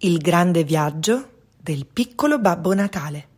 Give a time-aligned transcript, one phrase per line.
[0.00, 1.28] Il grande viaggio
[1.60, 3.28] del piccolo Babbo Natale.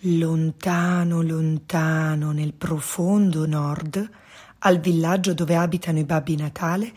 [0.00, 4.10] Lontano, lontano, nel profondo nord,
[4.58, 6.92] al villaggio dove abitano i Babbi Natale,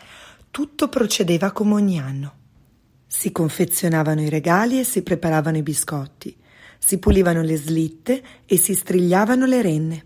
[0.49, 2.33] tutto procedeva come ogni anno.
[3.05, 6.41] Si confezionavano i regali e si preparavano i biscotti
[6.85, 10.05] si pulivano le slitte e si strigliavano le renne.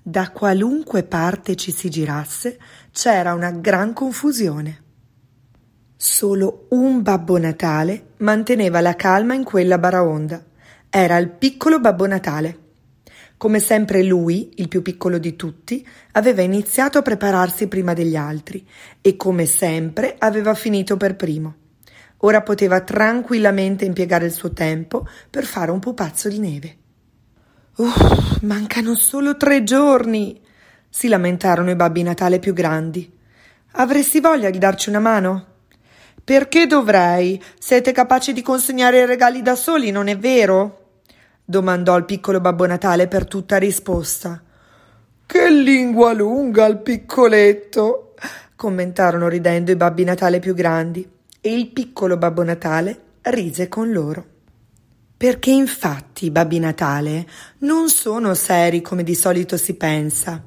[0.00, 2.56] Da qualunque parte ci si girasse
[2.92, 4.82] c'era una gran confusione.
[5.96, 10.40] Solo un Babbo Natale manteneva la calma in quella baraonda.
[10.88, 12.58] Era il piccolo Babbo Natale.
[13.36, 18.64] Come sempre lui, il più piccolo di tutti, aveva iniziato a prepararsi prima degli altri
[19.00, 21.62] e come sempre aveva finito per primo.
[22.24, 26.76] Ora poteva tranquillamente impiegare il suo tempo per fare un pupazzo di neve.
[27.76, 30.40] Uff, mancano solo tre giorni,
[30.88, 33.12] si lamentarono i babbi Natale più grandi.
[33.72, 35.46] Avresti voglia di darci una mano?
[36.24, 37.42] Perché dovrei?
[37.58, 40.80] Siete capaci di consegnare i regali da soli, non è vero?
[41.44, 44.42] domandò il piccolo Babbo Natale per tutta risposta.
[45.26, 48.14] Che lingua lunga il piccoletto!
[48.56, 51.12] commentarono ridendo i babbi Natale più grandi
[51.46, 54.24] e il piccolo Babbo Natale rise con loro.
[55.14, 57.26] Perché infatti i Babbi Natale
[57.58, 60.42] non sono seri come di solito si pensa.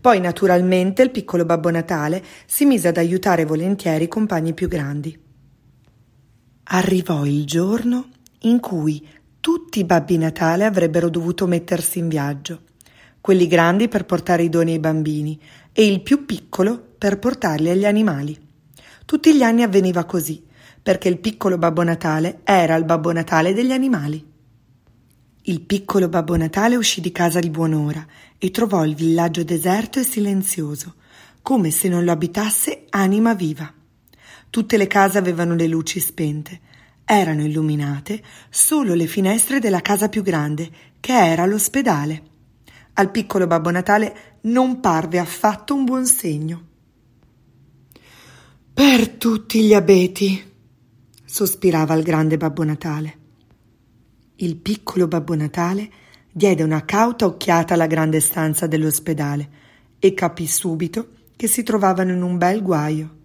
[0.00, 5.16] Poi naturalmente il piccolo Babbo Natale si mise ad aiutare volentieri i compagni più grandi.
[6.64, 8.08] Arrivò il giorno
[8.40, 9.06] in cui
[9.38, 12.62] tutti i Babbi Natale avrebbero dovuto mettersi in viaggio,
[13.20, 15.40] quelli grandi per portare i doni ai bambini
[15.72, 18.48] e il più piccolo per portarli agli animali.
[19.10, 20.40] Tutti gli anni avveniva così,
[20.80, 24.24] perché il piccolo Babbo Natale era il Babbo Natale degli animali.
[25.42, 28.06] Il piccolo Babbo Natale uscì di casa di buon'ora
[28.38, 30.94] e trovò il villaggio deserto e silenzioso,
[31.42, 33.68] come se non lo abitasse anima viva.
[34.48, 36.60] Tutte le case avevano le luci spente.
[37.04, 42.22] Erano illuminate solo le finestre della casa più grande, che era l'ospedale.
[42.92, 46.68] Al piccolo Babbo Natale non parve affatto un buon segno.
[48.80, 50.42] Per tutti gli abeti,
[51.22, 53.18] sospirava il grande Babbo Natale.
[54.36, 55.90] Il piccolo Babbo Natale
[56.32, 59.50] diede una cauta occhiata alla grande stanza dell'ospedale
[59.98, 63.16] e capì subito che si trovavano in un bel guaio.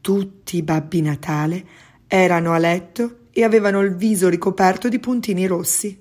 [0.00, 1.66] Tutti i Babbi Natale
[2.06, 6.00] erano a letto e avevano il viso ricoperto di puntini rossi.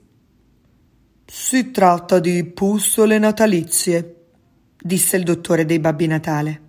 [1.25, 4.27] Si tratta di puzzole natalizie,
[4.81, 6.61] disse il dottore dei Babbi Natale.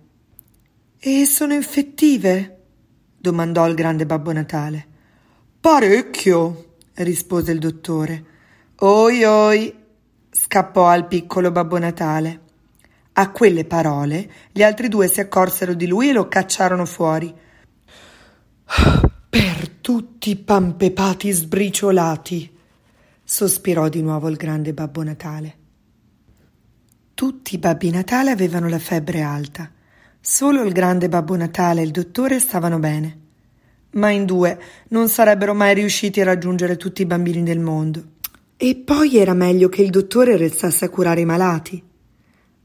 [0.99, 2.51] E sono infettive?
[3.17, 4.87] domandò il grande Babbo Natale.
[5.59, 8.25] Parecchio, rispose il dottore.
[8.77, 9.75] Oi oi,
[10.29, 12.41] scappò al piccolo Babbo Natale.
[13.13, 17.33] A quelle parole gli altri due si accorsero di lui e lo cacciarono fuori.
[19.29, 22.57] Per tutti i pampepati sbriciolati,
[23.23, 25.57] sospirò di nuovo il grande Babbo Natale.
[27.13, 29.69] Tutti i Babbi Natale avevano la febbre alta
[30.27, 33.19] Solo il grande Babbo Natale e il dottore stavano bene.
[33.91, 38.03] Ma in due non sarebbero mai riusciti a raggiungere tutti i bambini del mondo.
[38.57, 41.81] E poi era meglio che il dottore restasse a curare i malati.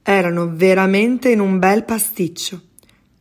[0.00, 2.62] Erano veramente in un bel pasticcio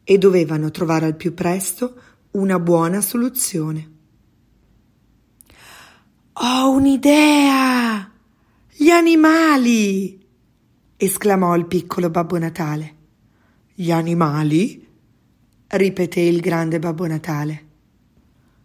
[0.06, 1.96] e dovevano trovare al più presto
[2.32, 3.92] una buona soluzione.
[6.32, 8.10] Ho un'idea!
[8.72, 10.26] Gli animali!
[10.96, 12.99] esclamò il piccolo Babbo Natale.
[13.82, 14.86] Gli animali?
[15.68, 17.68] ripeté il grande Babbo Natale.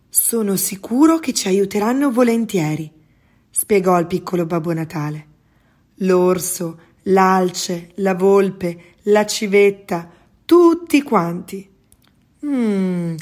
[0.08, 2.90] Sono sicuro che ci aiuteranno volentieri,
[3.49, 5.26] spiegò il piccolo Babbo Natale.
[5.99, 10.11] L'orso, l'alce, la volpe, la civetta,
[10.44, 11.70] tutti quanti.
[12.44, 13.14] Mm,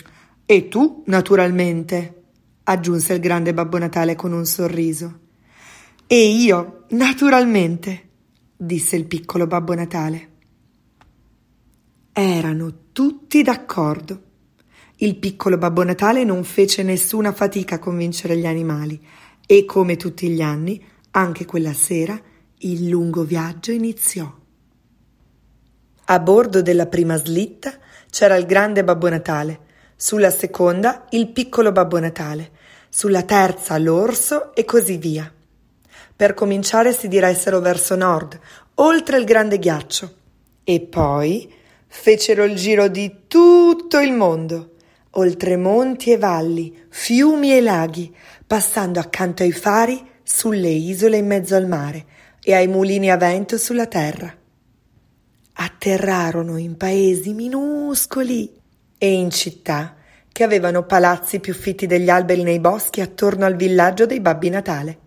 [0.47, 2.23] e tu, naturalmente,
[2.63, 5.19] aggiunse il grande Babbo Natale con un sorriso.
[6.07, 8.09] E io, naturalmente,
[8.57, 10.31] disse il piccolo Babbo Natale.
[12.15, 14.21] Erano tutti d'accordo.
[14.97, 19.03] Il piccolo Babbo Natale non fece nessuna fatica a convincere gli animali
[19.47, 22.21] e, come tutti gli anni, anche quella sera
[22.59, 24.31] il lungo viaggio iniziò.
[26.05, 27.79] A bordo della prima slitta
[28.11, 29.61] c'era il grande Babbo Natale,
[29.97, 32.51] sulla seconda il piccolo Babbo Natale,
[32.91, 35.33] sulla terza l'orso e così via.
[36.15, 38.39] Per cominciare si diressero verso nord,
[38.75, 40.15] oltre il grande ghiaccio,
[40.63, 41.61] e poi
[41.95, 44.71] fecero il giro di tutto il mondo
[45.13, 48.15] oltre monti e valli, fiumi e laghi,
[48.47, 52.07] passando accanto ai fari, sulle isole in mezzo al mare
[52.43, 54.35] e ai mulini a vento sulla terra.
[55.55, 58.51] Atterrarono in paesi minuscoli
[58.97, 59.97] e in città
[60.31, 64.99] che avevano palazzi più fitti degli alberi nei boschi attorno al villaggio dei Babbi Natale.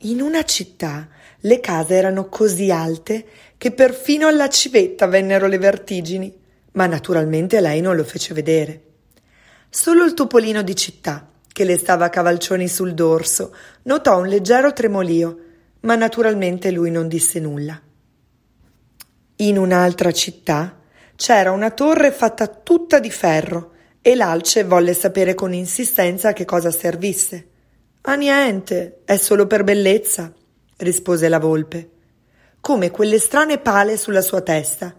[0.00, 1.08] In una città
[1.40, 3.24] le case erano così alte
[3.56, 6.34] che perfino alla civetta vennero le vertigini,
[6.72, 8.82] ma naturalmente lei non lo fece vedere.
[9.70, 13.54] Solo il topolino di città, che le stava a cavalcioni sul dorso,
[13.84, 15.38] notò un leggero tremolio,
[15.80, 17.80] ma naturalmente lui non disse nulla.
[19.36, 20.78] In un'altra città
[21.16, 23.72] c'era una torre fatta tutta di ferro
[24.02, 27.48] e l'alce volle sapere con insistenza a che cosa servisse.
[28.08, 30.32] A niente, è solo per bellezza,
[30.78, 31.90] rispose la volpe.
[32.60, 34.94] Come quelle strane pale sulla sua testa.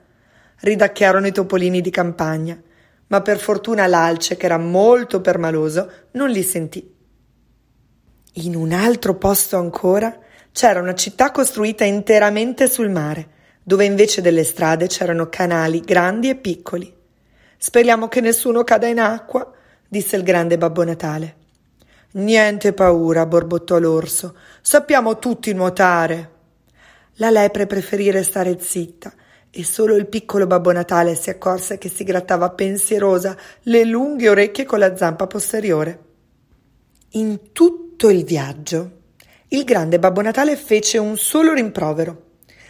[0.59, 2.62] Ridacchiarono i topolini di campagna
[3.07, 6.95] ma per fortuna l'alce, che era molto permaloso, non li sentì.
[8.33, 10.19] In un altro posto ancora
[10.51, 16.36] c'era una città costruita interamente sul mare, dove invece delle strade c'erano canali grandi e
[16.36, 16.94] piccoli.
[17.57, 19.51] Speriamo che nessuno cada in acqua,
[19.88, 21.36] disse il grande Babbo Natale.
[22.13, 24.36] Niente paura, borbottò l'orso.
[24.62, 26.31] Sappiamo tutti nuotare.
[27.15, 29.13] La lepre preferì restare zitta
[29.50, 34.65] e solo il piccolo Babbo Natale si accorse che si grattava pensierosa le lunghe orecchie
[34.65, 36.00] con la zampa posteriore.
[37.12, 38.92] In tutto il viaggio
[39.50, 42.24] il grande Babbo Natale fece un solo rimprovero.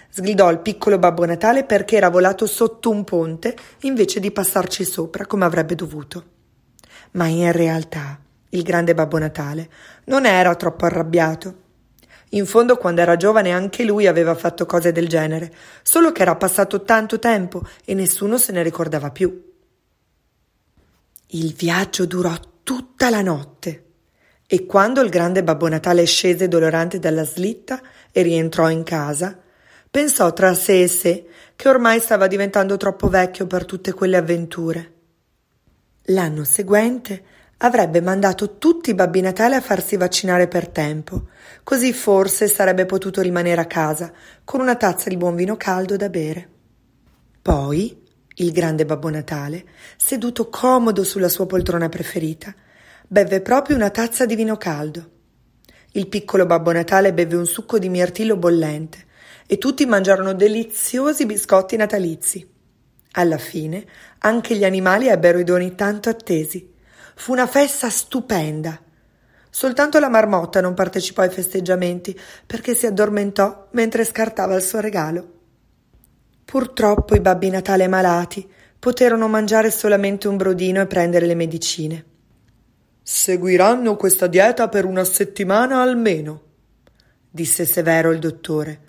[0.10, 5.26] Sgridò il piccolo Babbo Natale perché era volato sotto un ponte invece di passarci sopra
[5.26, 6.24] come avrebbe dovuto.
[7.12, 8.20] Ma in realtà
[8.50, 9.70] il grande Babbo Natale
[10.06, 11.66] non era troppo arrabbiato
[12.32, 16.36] in fondo, quando era giovane, anche lui aveva fatto cose del genere, solo che era
[16.36, 19.46] passato tanto tempo e nessuno se ne ricordava più.
[21.28, 22.34] Il viaggio durò
[22.64, 23.84] tutta la notte
[24.46, 29.38] e quando il grande Babbo Natale scese dolorante dalla slitta e rientrò in casa,
[29.90, 34.94] pensò tra sé e sé che ormai stava diventando troppo vecchio per tutte quelle avventure.
[36.10, 37.24] L'anno seguente
[37.58, 41.28] avrebbe mandato tutti i Babbi Natale a farsi vaccinare per tempo,
[41.64, 44.12] così forse sarebbe potuto rimanere a casa
[44.44, 46.50] con una tazza di buon vino caldo da bere.
[47.42, 48.06] Poi
[48.36, 49.66] il grande Babbo Natale,
[49.96, 52.54] seduto comodo sulla sua poltrona preferita,
[53.08, 55.12] beve proprio una tazza di vino caldo.
[55.94, 59.06] Il piccolo Babbo Natale beve un succo di mirtillo bollente
[59.48, 62.48] e tutti mangiarono deliziosi biscotti natalizi.
[63.14, 63.84] Alla fine
[64.20, 66.76] anche gli animali ebbero i doni tanto attesi
[67.18, 68.80] Fu una festa stupenda.
[69.50, 75.32] Soltanto la marmotta non partecipò ai festeggiamenti perché si addormentò mentre scartava il suo regalo.
[76.46, 78.48] Purtroppo i babbi Natale malati
[78.78, 82.06] poterono mangiare solamente un brodino e prendere le medicine.
[83.02, 86.42] Seguiranno questa dieta per una settimana almeno,
[87.32, 88.82] disse severo il dottore.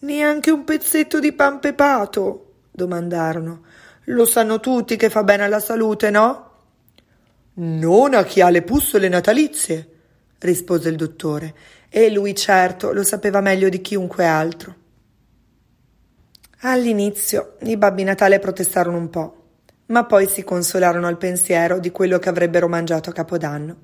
[0.00, 2.54] Neanche un pezzetto di pan pepato?
[2.72, 3.62] domandarono.
[4.06, 6.49] Lo sanno tutti che fa bene alla salute, no?
[7.54, 9.88] Non a chi ha le puzzole natalizie,
[10.38, 11.54] rispose il dottore,
[11.88, 14.74] e lui certo lo sapeva meglio di chiunque altro.
[16.60, 19.36] All'inizio i babbi Natale protestarono un po',
[19.86, 23.76] ma poi si consolarono al pensiero di quello che avrebbero mangiato a Capodanno.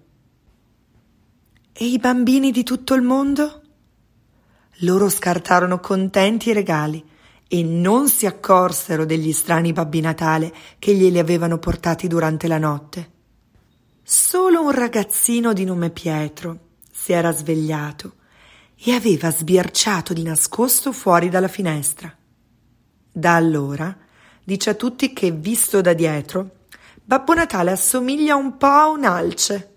[1.72, 3.62] E i bambini di tutto il mondo?
[4.80, 7.04] Loro scartarono contenti i regali
[7.48, 13.14] e non si accorsero degli strani babbi Natale che glieli avevano portati durante la notte.
[14.08, 16.58] Solo un ragazzino di nome Pietro
[16.92, 18.14] si era svegliato
[18.76, 22.16] e aveva sbirciato di nascosto fuori dalla finestra.
[23.10, 23.98] Da allora
[24.44, 26.66] dice a tutti che, visto da dietro,
[27.02, 29.74] Babbo Natale assomiglia un po' a un'alce.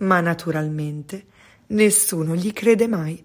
[0.00, 1.24] Ma naturalmente
[1.68, 3.24] nessuno gli crede mai.